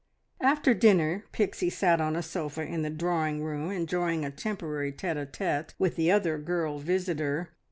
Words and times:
After 0.41 0.73
dinner 0.73 1.25
Pixie 1.31 1.69
sat 1.69 2.01
on 2.01 2.15
a 2.15 2.23
sofa 2.23 2.63
in 2.63 2.81
the 2.81 2.89
drawing 2.89 3.43
room 3.43 3.69
enjoying 3.69 4.25
a 4.25 4.31
temporary 4.31 4.91
tete 4.91 5.15
a 5.17 5.27
tete 5.27 5.75
with 5.77 5.95
the 5.95 6.09
other 6.11 6.39
girl 6.39 6.79
visitor. 6.79 7.51